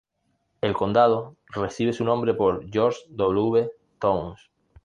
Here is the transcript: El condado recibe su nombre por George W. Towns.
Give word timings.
El 0.61 0.73
condado 0.73 1.35
recibe 1.53 1.93
su 1.93 2.03
nombre 2.05 2.33
por 2.33 2.67
George 2.71 3.01
W. 3.11 3.69
Towns. 3.99 4.49